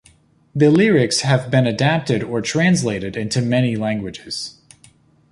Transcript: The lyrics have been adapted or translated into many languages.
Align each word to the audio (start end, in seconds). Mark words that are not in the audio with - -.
The 0.55 0.71
lyrics 0.71 1.21
have 1.21 1.51
been 1.51 1.67
adapted 1.67 2.23
or 2.23 2.41
translated 2.41 3.15
into 3.15 3.39
many 3.39 3.75
languages. 3.75 4.59